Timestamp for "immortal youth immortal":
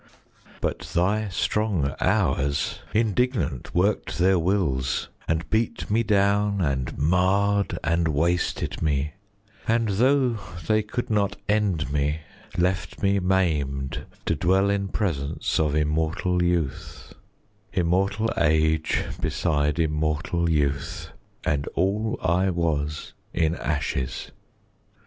15.75-18.31